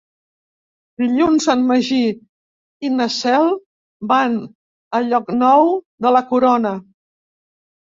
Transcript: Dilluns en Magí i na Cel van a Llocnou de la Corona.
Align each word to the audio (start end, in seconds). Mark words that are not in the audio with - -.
Dilluns 1.01 1.45
en 1.55 1.61
Magí 1.73 1.99
i 2.89 2.93
na 2.95 3.09
Cel 3.19 3.47
van 4.15 4.43
a 5.03 5.07
Llocnou 5.09 5.75
de 6.09 6.19
la 6.21 6.29
Corona. 6.37 6.79